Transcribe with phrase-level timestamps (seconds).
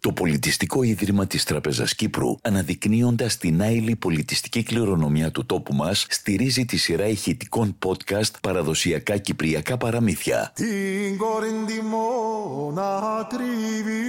[0.00, 6.64] Το Πολιτιστικό Ίδρυμα της Τραπεζας Κύπρου, αναδεικνύοντας την άειλη πολιτιστική κληρονομιά του τόπου μας, στηρίζει
[6.64, 10.52] τη σειρά ηχητικών podcast παραδοσιακά κυπριακά παραμύθια.
[10.54, 11.48] Την κόρη
[11.90, 14.00] μόνα τρίβει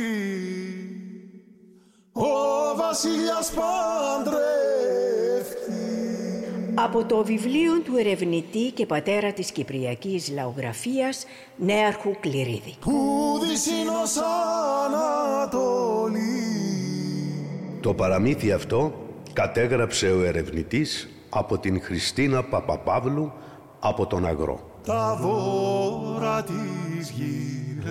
[2.11, 2.27] ο
[2.75, 4.61] βασιλιάς παντρεύει
[6.75, 11.25] Από το βιβλίο του ερευνητή και πατέρα της Κυπριακής Λαογραφίας
[11.55, 12.75] Νέαρχου Κληρίδη.
[12.79, 14.17] που δυσύνος
[14.85, 16.19] Ανατολή
[17.81, 18.93] Το παραμύθι αυτό
[19.33, 23.31] κατέγραψε ο ερευνητής από την Χριστίνα Παπαπαύλου
[23.79, 24.59] από τον Αγρό.
[24.85, 27.81] τα βόρα της γυρεύκει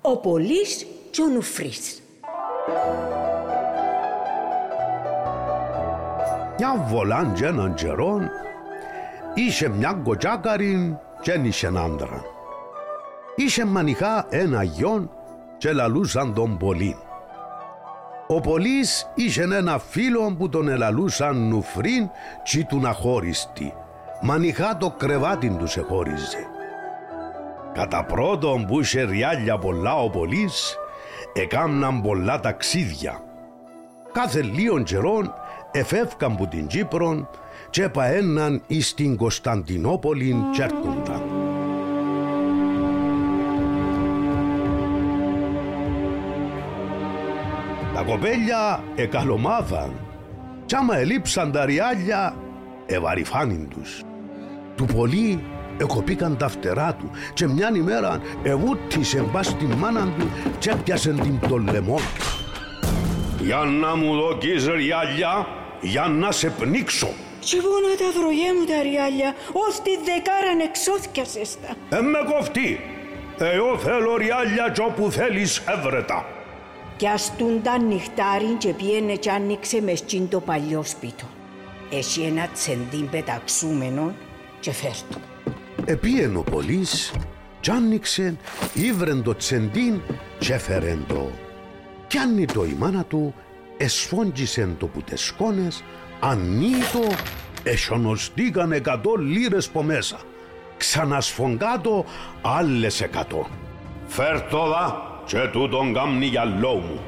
[0.00, 2.02] Ο Πολύς και ο Νουφρής.
[6.62, 8.20] Μια βολάν και έναν καιρό
[9.34, 12.22] είχε μια κοτσάκαρη και εν είχε άντρα.
[13.34, 15.10] Είχε μανιχά ένα γιον
[15.58, 16.96] και λαλούσαν τον Πολύν.
[18.26, 22.10] Ο Πολύς είχε ένα φίλο που τον ελαλούσαν νουφρίν
[22.42, 23.74] και του αχώριστη.
[24.22, 26.46] Μανιχά το κρεβάτι τους σε χώριζε.
[27.72, 30.76] Κατά πρώτον που είχε ριάλια πολλά ο Πολύς,
[31.32, 33.20] εκάμναν πολλά ταξίδια.
[34.12, 35.34] Κάθε λίγων καιρών
[35.72, 37.28] εφεύκαν που την Κύπρον
[37.70, 41.22] και παέναν εις την Κωνσταντινόπολη και έρχονταν.
[47.94, 49.92] Τα κοπέλια εκαλομάθαν
[50.66, 52.34] κι άμα ελείψαν τα ριάλια
[52.86, 54.02] ευαρυφάνιν τους.
[54.76, 55.44] Του πολύ
[55.80, 61.38] εκοπήκαν τα φτερά του και μιαν ημέρα εβούτησε μπας στην μάνα του και έπιασε την
[61.48, 62.40] το λαιμό του.
[63.44, 65.46] Για να μου δοκείς ριάλια,
[65.80, 67.08] για να σε πνίξω.
[67.40, 71.96] Και εγώ να τα βρογέ μου τα ριάλια, ως τη δεκάραν εξώθηκιασες τα.
[71.96, 72.80] Ε με κοφτεί.
[73.38, 76.26] Εγώ θέλω ριάλια κι όπου θέλεις έβρετα.
[76.96, 81.24] Κι ας τούν τα νυχτάριν και πιένε κι άνοιξε μες τσιν το παλιό σπίτο.
[81.90, 84.14] Έχει ένα τσεντίν πεταξούμενο
[84.60, 85.18] και φέρτο.
[85.84, 87.12] Επίεν ο Πολύς
[87.60, 88.36] κι άνοιξε,
[88.74, 90.00] ήβρεν το τσεντίν
[90.38, 91.30] και έφερεν το.
[92.06, 93.34] Κι άννη το η μάνα του,
[93.80, 95.84] εσφόγγισεν το που τες σκόνες,
[96.20, 97.14] ανήτο,
[97.62, 100.20] εσιονοστήκαν εκατό λίρες πο μέσα.
[100.76, 102.04] Ξανασφογγάτο
[102.42, 103.46] άλλες εκατό.
[104.06, 107.00] Φέρ το δα και τούτον κάμνη για μου.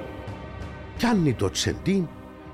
[0.97, 2.09] Κι άννη το τσεντίν,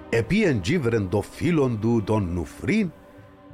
[0.09, 2.93] επίεν τζίβρεν το φίλον του τον Νουφρίν,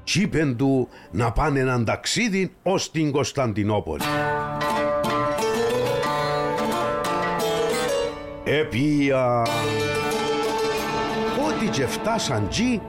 [0.04, 4.02] κι είπεν του να πάνε έναν ταξίδι ως την Κωνσταντινόπολη.
[8.44, 9.42] Επία.
[11.64, 12.80] Ό,τι και φτάσαν τζι,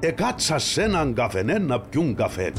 [0.00, 2.52] εκάτσα σ' έναν καφενέ να πιούν καφέ.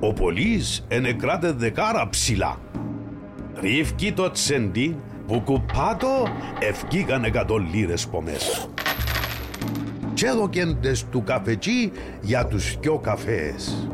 [0.00, 2.58] Ο Πολύς ενεκράτε δεκάρα ψηλά.
[3.60, 4.96] Ρίφκει το τσεντί
[5.26, 6.26] που κουπάτο
[6.58, 8.66] ευκήκαν εκατό λίρες πο μέσα.
[10.14, 13.88] Και έδωκεντες του καφετζή για τους δυο καφές.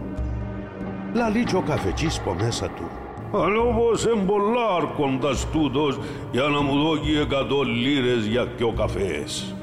[1.14, 2.90] Λαλεί και ο καφετζής πο μέσα του.
[3.32, 5.98] Αλλά όπως είναι πολλά άρχοντας τούτος
[6.32, 9.54] για να μου δώσει εκατό λίρες για δυο καφές.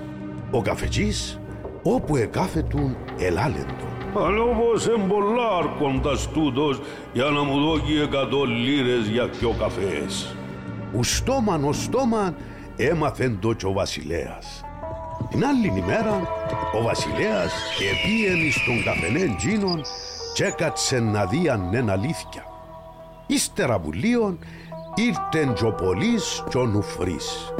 [0.52, 1.40] Ο καφετζής
[1.84, 3.88] όπου εκάφετουν ελάλεντο.
[4.16, 6.82] Αλλά όπως είναι πολλά άρχοντας τούτος
[7.14, 10.36] για να μου δώσει εκατό λίρες για δυο καφές.
[10.94, 12.36] Ου στόμαν ο στόμαν
[12.78, 14.62] έμαθεν το κι ο βασιλέας.
[15.30, 16.22] Την άλλη ημέρα
[16.80, 17.54] ο βασιλέας
[17.92, 19.82] επίεν στον καφενέν τζίνον
[20.34, 22.44] και έκατσε να δει αν είναι αλήθεια.
[23.28, 24.40] Ύστερα που λίον
[24.96, 27.54] ήρθεν κι ο Πολύς κι ο Νουφρής.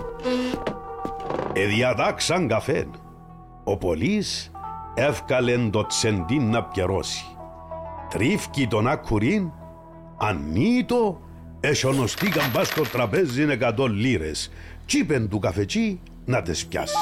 [1.60, 2.90] Εδιατάξαν καφέν.
[3.64, 4.52] Ο Πολύς
[4.94, 7.26] εύκαλεν το τσεντίν να πιερώσει.
[8.10, 9.52] Τρίφκει τον άκουρίν,
[10.18, 11.22] ανήτο,
[11.60, 14.52] εσιονοστήκαν πας στο τραπέζι εκατό λίρες.
[14.86, 16.96] Τσίπεν του καφετσί να τες πιάσει.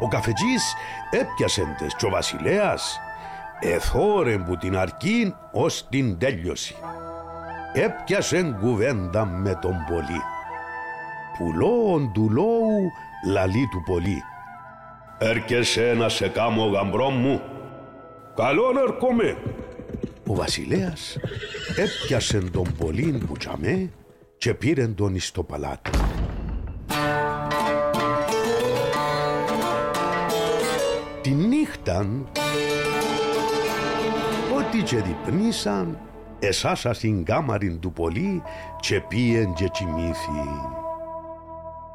[0.00, 0.74] Ο καφετζής
[1.10, 2.98] έπιασεν τες και ο βασιλέας
[3.60, 6.74] εθώρεν που την αρκήν ως την τέλειωση.
[7.72, 10.20] Έπιασεν κουβέντα με τον πολύ.
[11.38, 12.90] Πουλόον του λόγου
[13.26, 14.22] λαλή του πολύ.
[15.18, 17.40] Έρχεσαι να σε κάμω γαμπρό μου.
[18.36, 19.36] Καλόν έρχομαι.
[20.26, 21.16] Ο βασιλέας
[21.76, 23.90] έπιασεν τον πολύν που τσαμέ
[24.38, 25.90] και πήρεν τον εις το παλάτι.
[31.22, 32.28] Τη νύχταν
[34.56, 35.98] ό,τι και διπνήσαν
[36.38, 38.42] εσάσα στην κάμαριν του πολύ
[38.80, 40.48] και πήγεν και κοιμήθη.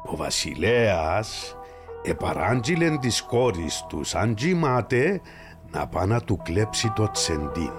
[0.06, 1.56] Ο βασιλέας
[2.02, 5.20] επαράντζιλεν της κόρης τους σαν κοιμάται
[5.70, 7.72] να πά να του κλέψει το τσεντίν.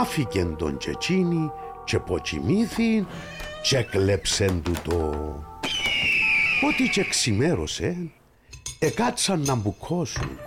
[0.00, 1.50] άφηκεν τον τσετσίνη
[1.84, 3.06] και ποτσιμήθη
[3.62, 5.10] και κλέψεν του το.
[6.68, 8.10] Ότι και ξημέρωσε,
[8.78, 10.38] εκάτσαν να μπουκώσουν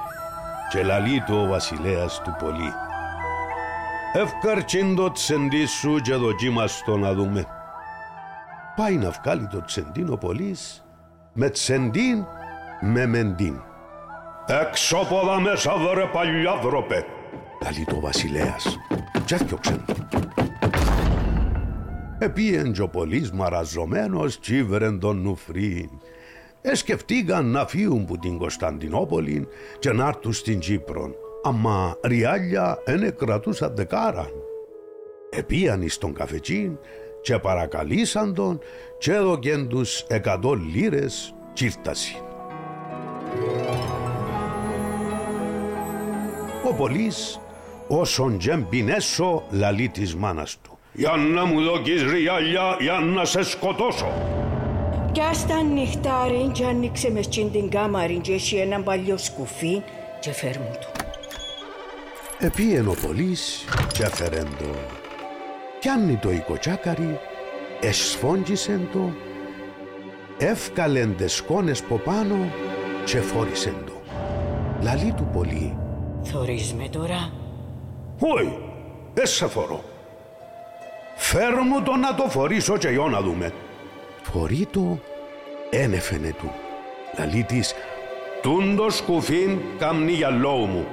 [0.71, 2.86] και λαλεί του ο βασιλέας του πολύ.
[4.13, 7.45] Ευκαρτσίν το τσεντί σου και δοκίμαστο να δούμε.
[8.75, 10.85] Πάει να βγάλει το τσεντίν ο πολύς
[11.33, 12.25] με τσεντίν
[12.81, 13.61] με μεντίν.
[14.45, 17.05] Έξω από εδώ μέσα βρε παλιάδροπε.
[17.63, 18.77] Λαλεί το βασιλέας
[19.25, 19.85] και έφτιωξεν.
[22.19, 25.89] Επίεν και ο πολύς μαραζωμένος τσίβρεν τον νουφρίν.
[26.61, 29.47] Εσκεφτήκαν να φύγουν που την Κωνσταντινόπολη
[29.79, 31.25] και να έρθουν στην Κύπρο.
[31.43, 34.31] Αμα ριάλια ένε κρατούσαν δεκάραν.
[35.29, 36.77] Επίαν εις τον καφετσίν
[37.21, 38.59] και παρακαλήσαν τον
[38.97, 42.21] και έδωκεν τους εκατό λίρες τσίρταση.
[46.69, 47.39] Ο πολύς
[47.87, 50.77] όσον τζέμπιν έσω λαλεί της μάνας του.
[50.93, 54.11] Για να μου δώκεις ριάλια για να σε σκοτώσω.
[55.11, 59.81] Κι ας τα νυχτάριν και άνοιξε μες τσιν την κάμαριν και έχει έναν παλιό σκουφί
[60.19, 61.06] και φέρμου του.
[62.39, 64.65] Επίεν ο πολύς και έφερεν το.
[65.79, 67.19] Πιάνει το οικοτσάκαρι,
[67.81, 69.11] εσφόγγισεν το,
[70.37, 72.35] εύκαλεν τες σκόνες από πάνω
[73.05, 73.91] και φόρισεν το.
[74.81, 75.77] Λαλεί του πολύ,
[76.23, 77.31] Θωρείς με τώρα;
[78.19, 78.59] Όχι,
[79.13, 79.83] δεν σε φορώ.
[81.15, 83.51] φέρ μου το να το φορήσω και εγώ να δούμε.
[84.21, 84.99] Φορεί το,
[85.69, 86.51] ένεφαινε του.
[87.17, 87.73] Λαλεί της,
[88.41, 90.85] Τούν το σκουφίν καμνή για λόγου μου.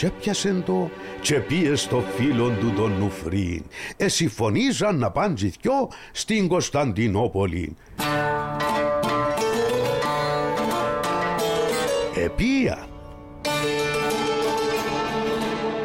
[0.00, 3.62] Και πιάσεν το και πήγε στο φίλον του τον Νουφρίν.
[3.96, 7.76] Εσυφωνίζαν να πάνε δυο στην Κωνσταντινόπολη.
[12.24, 12.86] Επία.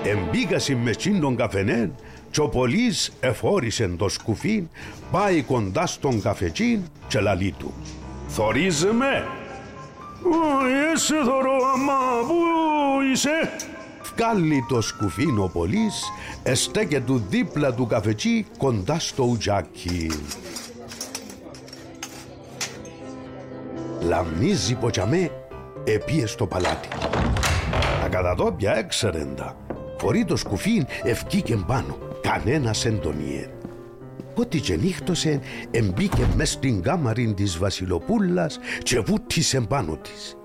[0.03, 1.95] Εμπίκασι με τσιν τον καφενέν
[2.31, 4.68] και ο πολύς εφόρησεν το σκουφίν,
[5.11, 7.73] πάει κοντά στον καφετσίν και λαλεί του.
[8.27, 9.27] Θωρίζε με.
[10.23, 12.35] Όχι, εσύ θωρώ, αμά, πού
[13.11, 13.73] είσαι.
[14.17, 16.03] Βγάλει το σκουφίν ο πολύς,
[16.44, 20.12] εστέκε του δίπλα του καφετσί κοντά στο ουτζάκι.
[24.01, 25.31] Λαμνίζει ποτσαμέ,
[25.83, 26.88] επίες στο παλάτι.
[28.01, 29.57] Τα κατατόπια έξερεν τα.
[29.97, 33.50] Φορεί το σκουφίν ευκήκεν πάνω, κανένας εν τον ιέν.
[34.35, 35.39] Ότι και νύχτωσε,
[35.71, 40.38] εμπήκε μες στην κάμαριν της Βασιλοπούλας και βούτησε πάνω της.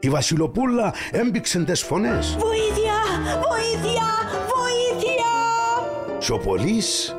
[0.00, 2.36] Η Βασιλοπούλα έμπηξε τις φωνές.
[2.38, 2.81] Βοήθεια!
[3.22, 4.08] Βοήθεια!
[4.54, 5.32] Βοήθεια!
[6.18, 7.16] Και ο πολύς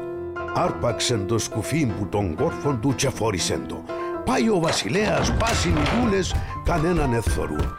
[0.55, 3.83] άρπαξεν το σκουφίν που τον κόρφον του και φόρησεν το.
[4.25, 7.75] Πάει ο βασιλέας, πάσιν οι δούλες, κανέναν εθθορούν.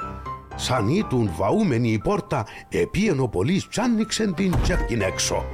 [0.55, 5.45] Σαν ήτουν βαούμενη η πόρτα, επίεν ο πολύς τσάνιξεν την τσέπκιν έξω.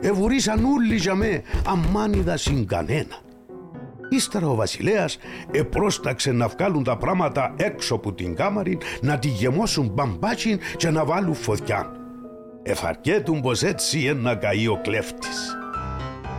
[0.00, 3.16] Εβουρίσαν όλοι για με, αμάν είδα συν κανένα.
[4.08, 5.18] Ύστερα ο βασιλέας
[5.50, 11.04] επρόσταξε να βγάλουν τα πράγματα έξω από την κάμαρη, να τη γεμώσουν μπαμπάτσιν και να
[11.04, 12.01] βάλουν φωτιά.
[12.62, 15.56] Εφαρκέτουν πως έτσι ένα καεί ο κλέφτης.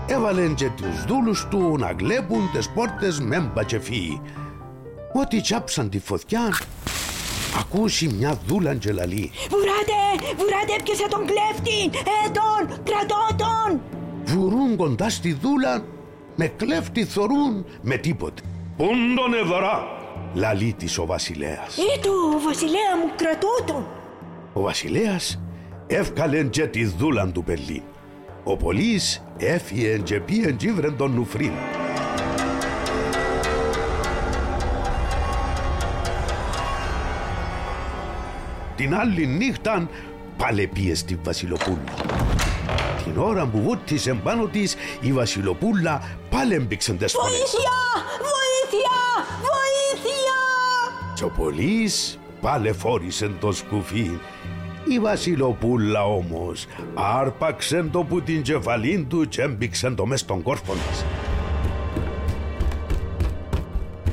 [0.08, 4.22] Έβαλεν και τους δούλους του να γλέπουν τις πόρτες μέμπα και φύγει.
[5.14, 6.54] Ό,τι τσάψαν τη φωτιά,
[7.60, 9.32] ακούσει μια δούλα και λαλεί.
[9.50, 10.34] Βουράτε!
[10.38, 11.98] Βουράτε έπιασα τον κλέφτη!
[11.98, 12.84] Ε, τον!
[12.84, 13.82] Κρατώ τον!
[14.24, 15.86] Βουρούν κοντά στη δούλα,
[16.36, 18.42] με κλέφτη θωρούν με τίποτε.
[18.78, 19.88] Πούν τον ευρά.
[20.34, 21.78] Λαλεί της ο βασιλέας.
[21.78, 22.12] Ήτο,
[22.46, 23.88] βασιλέα μου, κρατώ τον!
[24.54, 25.43] Ο βασιλέας
[25.96, 27.84] εύκαλεν και τη δούλαν του πελί.
[28.44, 31.52] Ο πολύς έφυγεν και πήγεν και ήβρεν τον νουφρίν.
[38.76, 39.90] Την άλλη νύχτα
[40.38, 41.94] πάλε πήγε στη Βασιλοπούλα.
[43.04, 47.32] Την ώρα που βούτησε πάνω της η Βασιλοπούλα πάλε έμπηξαν τις φωνές.
[47.32, 47.72] Βοήθεια!
[48.20, 48.98] Βοήθεια!
[49.50, 50.38] Βοήθεια!
[51.16, 54.20] Και ο πολύς πάλε φόρησε το σκουφί.
[54.88, 60.74] Η Βασιλοπούλα όμως άρπαξε το που την κεφαλήν του και έμπηξε το μες στον κόρφο
[60.74, 61.06] της.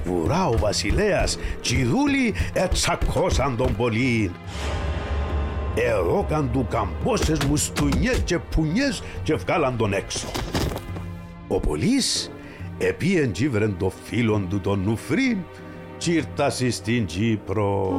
[0.04, 4.30] Βουρά ο βασιλέας κι οι δούλοι ετσακώσαν τον πολύν.
[5.74, 10.26] Ερώκαν του καμπόσες μουστουνιές και πουνιές και βγάλαν τον έξω.
[11.48, 12.30] Ο πολύς
[12.78, 15.36] επίεν τζίβρεν το φίλον του τον νουφρίν
[15.96, 17.92] κι ήρτασε στην Κύπρο.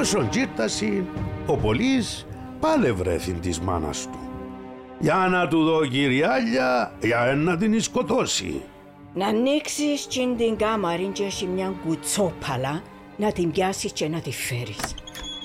[0.00, 1.04] Όσον τζίρτασε,
[1.46, 2.26] ο πολύς
[2.60, 4.18] πάλε βρέθην της μάνας του.
[4.98, 8.62] Για να του δω κυριάλια, για να την σκοτώσει.
[9.14, 12.82] Να ανοίξεις τσιν την κάμαρη και έχει μια κουτσόπαλα
[13.16, 14.94] να την πιάσεις και να τη φέρεις.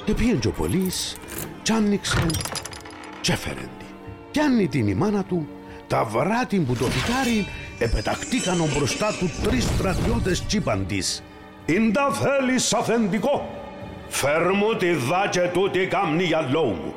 [0.08, 1.18] Επίεν και ο πολύς,
[1.62, 2.26] κι άνοιξε,
[3.22, 3.86] κι έφερε τη.
[4.32, 5.48] Πιάνει την η μάνα του,
[5.88, 7.46] τα βράτη που το φυτάρι,
[7.80, 11.24] επετακτήκαν μπροστά του τρεις στρατιώτες τσίπαν της.
[11.66, 13.55] «Ειν τα θέλεις αφεντικό,
[14.16, 16.94] φέρ μου τη δάκε τούτη κάμνη για λόγου μου».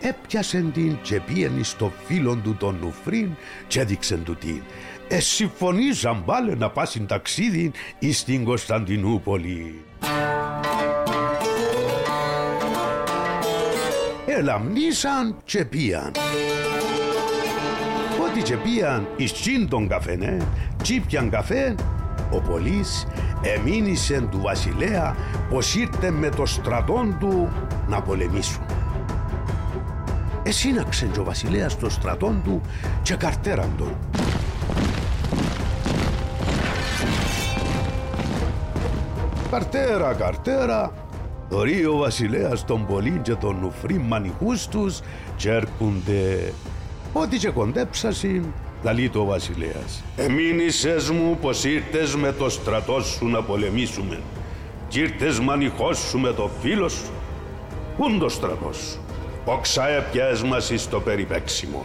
[0.00, 3.30] Έπιασεν την και πήγαινε στο φίλον του τον Νουφρίν
[3.66, 4.62] και έδειξεν του την.
[5.08, 9.84] Ε, συμφωνήσαν πάλι να πάσουν ταξίδι εις στην Κωνσταντινούπολη.
[14.26, 16.12] Ελαμνήσαν και πήγαν.
[18.22, 20.36] Ό,τι και πήγαν εις τσιν τον καφενέ,
[20.82, 21.74] τσίπιαν καφέ,
[22.30, 23.06] ο Πολύς
[23.42, 25.16] εμήνυσε του βασιλέα
[25.50, 27.48] πως ήρθε με το στρατόν του
[27.88, 28.62] να πολεμήσουν.
[30.42, 32.60] Εσύναξε και ο βασιλέας το στρατόν του
[33.02, 33.94] και καρτέραν τον.
[39.50, 40.92] Καρτέρα, καρτέρα,
[41.48, 45.00] δωρεί ο βασιλέας τον Πολύν και τον Νουφρί μανικούς τους
[45.36, 46.52] και έρχονται.
[47.12, 48.44] Ό,τι και κοντέψασιν,
[48.82, 50.02] λαλεί το ο βασιλέας.
[50.16, 54.20] Εμήνυσες μου πως ήρθες με το στρατό σου να πολεμήσουμε
[54.88, 57.12] κι ήρθες μανιχός σου με το φίλο σου.
[57.96, 59.00] Πούν το στρατός σου.
[59.44, 61.82] Όξα έπιες μας εις το περιπέξιμο.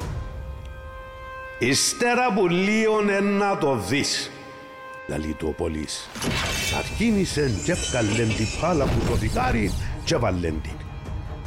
[1.59, 4.31] Ύστερα που λίον να το δεις.
[5.07, 6.09] λαλεί του ο Πολύς.
[6.77, 9.73] Αρχίνησεν και εύκαλεν την πάλα που το δικάρι
[10.03, 10.71] και βάλεν την.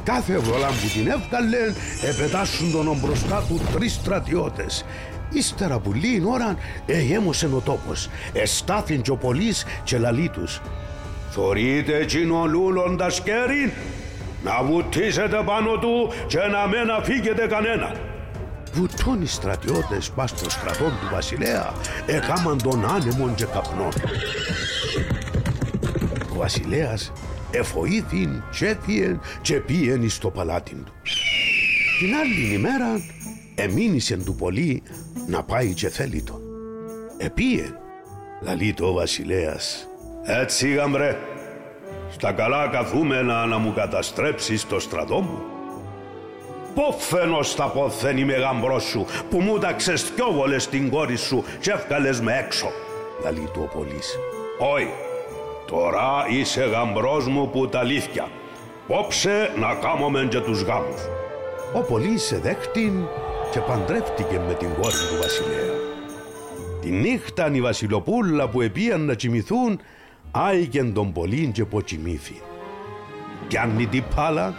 [0.03, 4.85] Κάθε βολά που την εύκαλεν επετάσσουν τον μπροστά του τρεις στρατιώτες.
[5.31, 6.55] Ύστερα που λίγη ώρα
[6.85, 8.09] εγέμωσε ο τόπος.
[8.33, 10.61] Εστάθην και ο Πολύς και λαλεί τους.
[11.29, 13.73] Θωρείτε εκείνο λούλον τα σκέρι,
[14.43, 17.95] να βουτήσετε πάνω του και να μην αφήγετε κανένα.
[18.73, 21.73] Βουτούν οι στρατιώτες πας στο στρατόν του βασιλέα
[22.05, 23.91] έκαμαν τον άνεμον και καπνών.
[26.31, 27.11] Ο βασιλέας
[27.51, 30.93] εφοήθην και έφυγεν και πήγεν εις το παλάτιν του.
[31.99, 33.01] Την άλλη ημέρα
[33.55, 34.83] εμήνυσεν του πολύ
[35.29, 36.39] να πάει και θέλει το.
[37.17, 37.77] Επίεν,
[38.41, 39.87] λαλεί το ο βασιλέας.
[40.23, 41.17] Έτσι γαμπρέ,
[42.09, 45.41] στα καλά καθούμενα να μου καταστρέψεις το στρατό μου.
[46.75, 51.71] Πόφαινος θα πόθεν είμαι γαμπρός σου που μου ταξες δυο βολές την κόρη σου και
[51.71, 52.71] εύκαλες με έξω.
[53.23, 54.17] Λαλεί του ο πολύς.
[54.73, 54.93] Όχι,
[55.67, 58.27] τώρα είσαι γαμπρός μου που τα αλήθεια.
[58.87, 61.01] Πόψε να κάμωμεν και τους γάμους.
[61.73, 63.07] Ο πολύς σε δέχτην
[63.51, 65.73] και παντρεύτηκε με την κόρη του βασιλέα.
[66.81, 69.79] Τη νύχτα η βασιλοπούλα που επίαν να κοιμηθούν
[70.31, 72.41] άικεν τον πολύν και ποτσιμήθη.
[73.47, 74.53] Πιάνει την πάλα,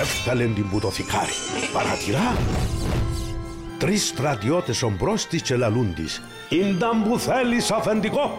[0.00, 1.32] εύκαλεν την που το θικάρι.
[1.72, 2.36] Παρατηρά,
[3.78, 6.22] τρεις στρατιώτες ομπρός της και λαλούν της.
[6.48, 8.38] Ήνταν που θέλεις αφεντικό.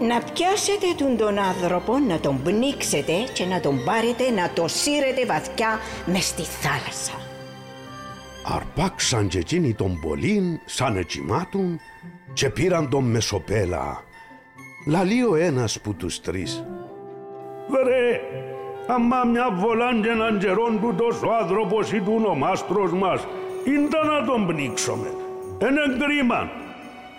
[0.00, 5.26] Να πιάσετε τον τον άνθρωπο, να τον πνίξετε και να τον πάρετε να το σύρετε
[5.26, 7.23] βαθιά μες στη θάλασσα.
[8.46, 11.80] Αρπάξαν και εκείνοι τον πολύν σαν ετσιμάτουν
[12.32, 14.02] και πήραν τον μεσοπέλα.
[14.86, 16.64] Λαλεί ο ένας που τους τρεις.
[17.68, 18.20] Βρε,
[18.86, 23.26] άμα μια βολάν και έναν καιρόν του τόσο άνθρωπος ήταν ο μάστρος μας,
[23.64, 25.08] ήντα να τον πνίξουμε.
[25.62, 26.50] Είναι κρίμα.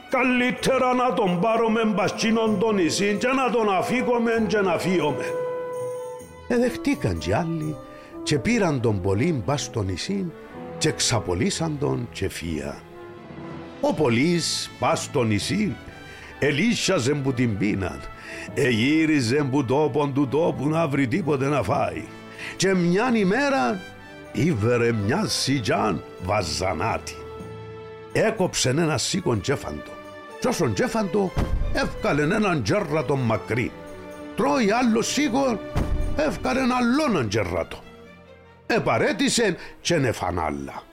[0.10, 5.26] Καλύτερα να τον πάρουμε μπαστσίνον το νησί και να τον αφήκουμε και να φύγουμε.
[6.48, 7.76] Εδεχτήκαν κι άλλοι
[8.24, 10.32] και πήραν τον πολύν πας στο νησί
[10.78, 12.82] και ξαπολύσαν τον και φύα.
[13.82, 15.76] Ο πολύς πας στο νησί
[16.40, 18.00] ελίσσαζε που την πίναν,
[18.54, 22.04] εγύριζε που τόπον του τόπου να βρει τίποτε να φάει.
[22.56, 23.80] Και μιαν ημέρα
[24.32, 27.16] ήβερε μια σιτζάν βαζανάτη.
[28.12, 29.94] Έκοψε ένα σίκον τζέφαντο.
[30.40, 31.32] Κι όσον τζέφαντο
[31.74, 33.72] εύκαλε έναν τζέρρατο μακρύ.
[34.36, 35.60] Τρώει άλλο σίκον,
[36.16, 37.85] εύκαλε ένα άλλον τζέρρατο.
[38.68, 40.84] Επαρέτησε και νεφανάλα.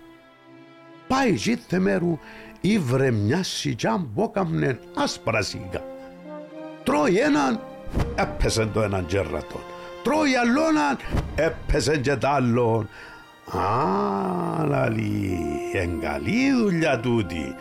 [1.09, 2.19] Πάει ζήθε μέρου
[2.61, 5.85] ήβρε μια σιτζάν μπόκαμνε άσπρα σίγα.
[6.83, 7.61] Τρώει έναν,
[8.15, 9.61] έπεσε το έναν τζέρρατο.
[10.03, 10.99] Τρώει άλλον,
[11.35, 12.89] έπεσε και τ' άλλον.
[13.47, 15.39] Α, λαλή,
[15.73, 17.55] εγκαλή δουλειά τούτη.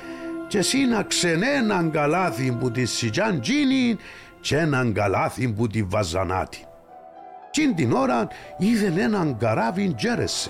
[0.47, 3.97] Και σύναξε έναν καλάθι που τη σιτζάν τζίνι
[4.41, 6.65] και έναν καλάθι που τη βαζανάτη.
[7.51, 8.27] Την την ώρα
[8.57, 10.49] είδε έναν καράβι τζέρεσε.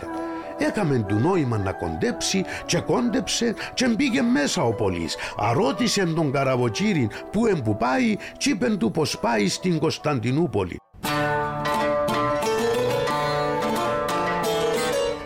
[0.58, 5.16] Έκαμε του νόημα να κοντέψει και κόντεψε και μπήκε μέσα ο πολύς.
[5.38, 10.80] Αρώτησε τον καραβοτσίριν που εμπού πάει και είπεν του πως πάει στην Κωνσταντινούπολη.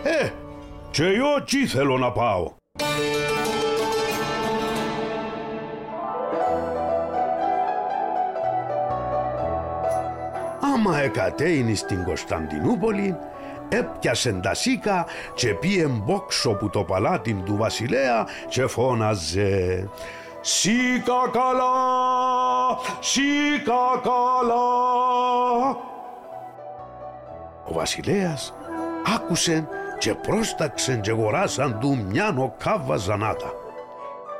[0.02, 0.30] Ε,
[0.90, 2.54] και εγώ τι θέλω να πάω.
[10.86, 13.16] Άμα εκατέινε στην Κωνσταντινούπολη,
[13.68, 19.88] έπιασε τα σίκα και πήγε μπόξο που το παλάτι του βασιλέα και φώναζε
[20.40, 21.74] «Σίκα καλά,
[23.00, 24.66] σίκα καλά».
[27.64, 28.54] Ο βασιλέας
[29.14, 33.52] άκουσε και πρόσταξε και γοράσαν του μια νοκάβα ζανάτα.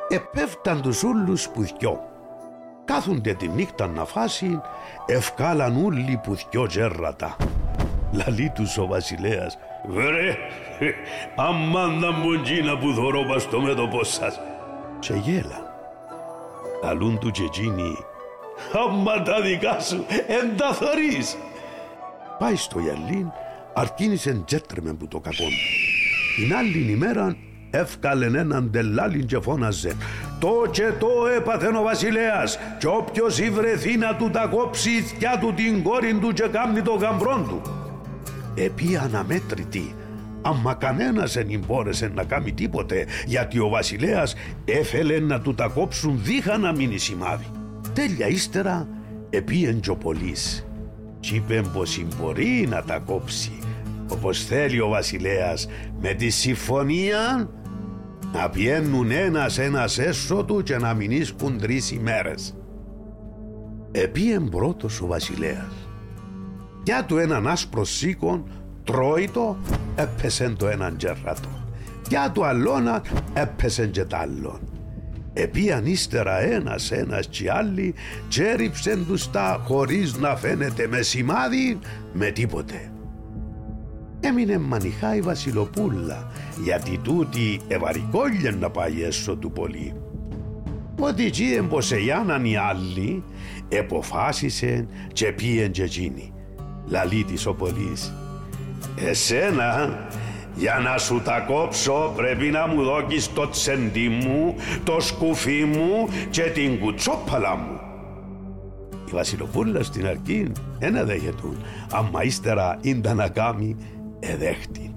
[0.09, 2.16] Επέφταν τους ούλους που θκιό.
[2.87, 4.61] Κάθονται τη νύχτα να φάσει,
[5.07, 7.37] ευκάλαν ούλοι που θκιό τζέρατα.
[8.13, 10.37] Λαλεί τους ο βασιλέας, «Βρε,
[11.37, 14.41] αμάν τα μποντζίνα που θωρώ πας στο μέτωπό σας».
[14.99, 15.75] Και γέλα.
[16.83, 17.97] Λαλούν του και εκείνοι,
[18.73, 21.37] «Αμάν τα δικά σου, εν τα θωρείς».
[22.39, 23.33] Πάει στο γυαλίν,
[23.75, 25.53] αρκίνησε τζέτρεμε που το κακόν.
[26.37, 27.37] Την άλλη ημέρα
[27.71, 29.97] εύκαλεν έναν τελάλιν και φώναζε
[30.39, 35.39] «Το και το έπαθεν ο βασιλέας και όποιος υβρεθεί να του τα κόψει η θιά
[35.41, 37.63] του την κόρη του και κάμνει το γαμπρόν του».
[38.55, 39.95] Επί αναμέτρητη,
[40.43, 46.21] άμα κανένας δεν μπόρεσε να κάνει τίποτε γιατί ο βασιλέας έφελε να του τα κόψουν
[46.23, 47.47] δίχα να μείνει σημάδι.
[47.93, 48.89] Τέλεια ύστερα
[49.31, 50.67] επίεν και ο πολύς
[51.21, 53.59] κι είπε πως μπορεί να τα κόψει
[54.09, 55.69] όπως θέλει ο βασιλέας
[56.01, 57.51] με τη συμφωνία
[58.33, 62.57] να πιένουν ένας ένας έσω του και να μην ίσκουν τρεις ημέρες.
[63.93, 65.89] Επίεν πρώτος ο βασιλέας.
[66.85, 68.45] Για του έναν άσπρο σίκον
[68.85, 69.57] τρώει το,
[69.97, 71.65] έπεσε το έναν τζερατό.
[72.09, 73.03] Για του αλλόνα
[73.35, 74.61] έπεσε και τ' άλλον.
[75.33, 77.95] Επίαν ύστερα ένας ένας κι άλλοι
[78.29, 81.79] τσέριψεν τους τα χωρίς να φαίνεται με σημάδι
[82.13, 82.91] με τίποτε.
[84.27, 86.31] Έμεινε μανιχά η Βασιλοπούλα
[86.63, 89.95] γιατί τούτη ευαρικόλια να πάει έσω του πολύ.
[91.01, 93.25] Ότι εκεί εμποσεγιάναν οι άλλοι
[93.69, 96.33] εποφάσισε και πήγεν και εκείνη.
[96.87, 98.13] Λαλή της ο πολύς.
[98.97, 99.99] Εσένα
[100.55, 106.09] για να σου τα κόψω πρέπει να μου δώκεις το τσέντι μου, το σκουφί μου
[106.31, 107.81] και την κουτσόπαλα μου.
[109.09, 111.57] Η Βασιλοπούλα στην αρχή ένα δέχετουν,
[111.91, 113.77] άμα ύστερα ήταν να κάνει
[114.21, 114.95] εδέχτη.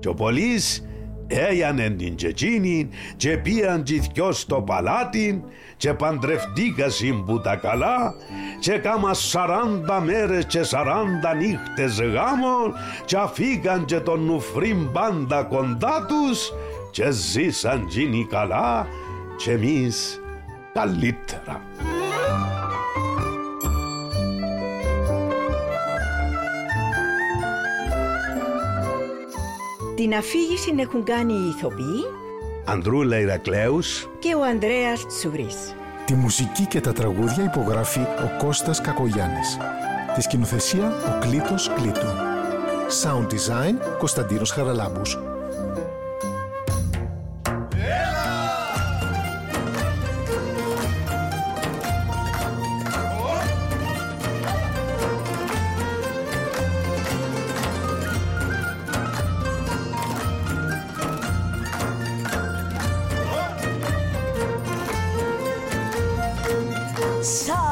[0.00, 0.82] Και ο πολύς
[1.26, 5.44] Έγιναν την τσετσίνη και πήγαν και δυο στο παλάτι
[5.76, 8.14] και παντρευτήκασαν που τα καλά
[8.60, 12.74] και κάμα σαράντα μέρες και σαράντα νύχτες γάμων
[13.04, 16.52] και αφήκαν και τον νουφρίν πάντα κοντά τους
[16.90, 18.86] και ζήσαν τζίνοι καλά
[19.36, 20.20] και εμείς
[20.72, 21.62] καλύτερα.
[29.96, 32.04] Την αφήγηση έχουν κάνει οι ηθοποιοί
[32.64, 35.74] Ανδρούλα Ηρακλέους και ο Ανδρέας Τσουρής.
[36.04, 39.58] Τη μουσική και τα τραγούδια υπογράφει ο Κώστας Κακογιάννης.
[40.14, 42.06] Τη σκηνοθεσία ο Κλήτος Κλήτου.
[43.02, 45.18] Sound design Κωνσταντίνος Χαραλάμπους.
[67.24, 67.63] Σαράντα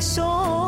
[0.00, 0.59] so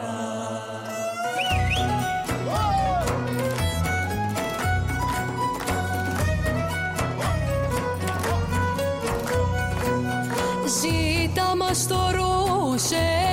[10.81, 13.24] Ζήτα μας το ρούσες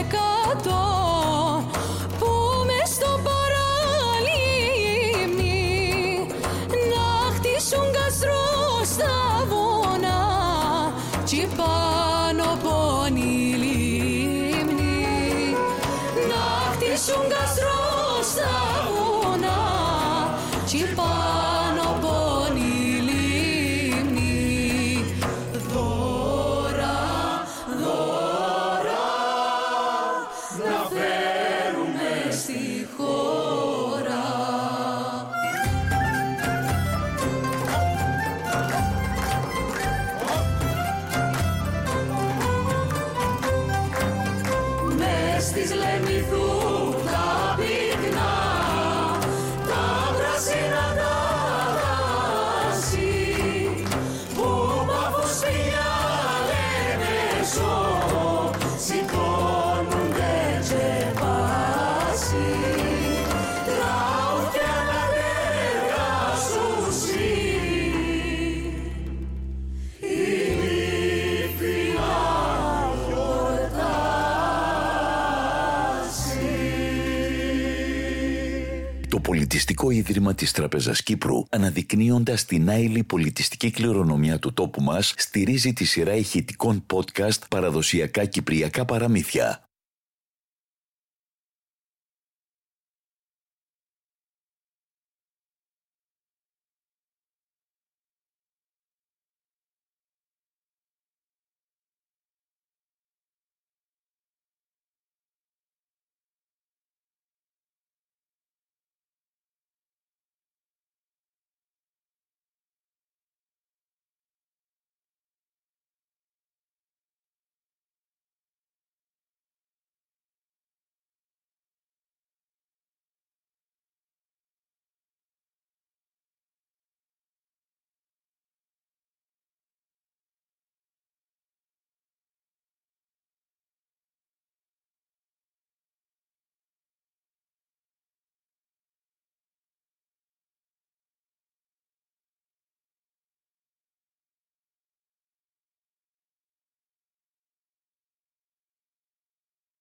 [79.32, 85.86] πολιτιστικό ίδρυμα της Τραπεζας Κύπρου, αναδεικνύοντας την άειλη πολιτιστική κληρονομιά του τόπου μας, στηρίζει τη
[85.86, 89.71] σειρά ηχητικών podcast «Παραδοσιακά Κυπριακά Παραμύθια».